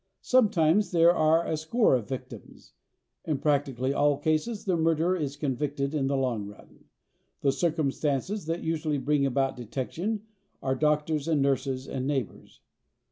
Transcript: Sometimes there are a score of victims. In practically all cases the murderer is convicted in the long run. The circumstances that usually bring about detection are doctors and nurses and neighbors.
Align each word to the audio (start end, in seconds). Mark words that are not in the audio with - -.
Sometimes 0.23 0.89
there 0.89 1.13
are 1.13 1.45
a 1.45 1.55
score 1.55 1.93
of 1.93 2.09
victims. 2.09 2.73
In 3.25 3.37
practically 3.37 3.93
all 3.93 4.17
cases 4.17 4.65
the 4.65 4.75
murderer 4.75 5.15
is 5.15 5.37
convicted 5.37 5.93
in 5.93 6.07
the 6.07 6.17
long 6.17 6.47
run. 6.47 6.85
The 7.41 7.51
circumstances 7.51 8.47
that 8.47 8.63
usually 8.63 8.97
bring 8.97 9.27
about 9.27 9.55
detection 9.55 10.23
are 10.59 10.73
doctors 10.73 11.27
and 11.27 11.39
nurses 11.39 11.87
and 11.87 12.07
neighbors. 12.07 12.61